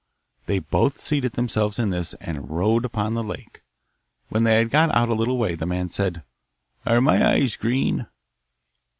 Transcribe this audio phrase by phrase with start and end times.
[0.47, 3.61] They both seated themselves in this, and rowed upon the lake.
[4.29, 6.23] When they had got out a little way the man said,
[6.87, 8.07] 'Are my eyes green?